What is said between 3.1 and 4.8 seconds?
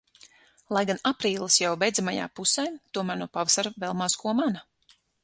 no pavasara vēl maz ko mana.